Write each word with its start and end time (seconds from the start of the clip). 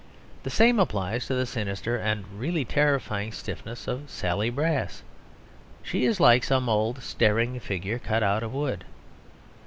The 0.41 0.49
same 0.49 0.79
applies 0.79 1.27
to 1.27 1.35
the 1.35 1.45
sinister 1.45 1.95
and 1.95 2.25
really 2.35 2.65
terrifying 2.65 3.31
stiffness 3.31 3.87
of 3.87 4.09
Sally 4.09 4.49
Brass. 4.49 5.03
She 5.83 6.05
is 6.05 6.19
like 6.19 6.43
some 6.43 6.67
old 6.67 7.03
staring 7.03 7.59
figure 7.59 7.99
cut 7.99 8.23
out 8.23 8.41
of 8.41 8.51
wood. 8.51 8.83